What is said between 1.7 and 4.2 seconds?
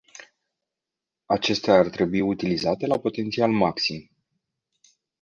ar trebui utilizate la potențial maxim.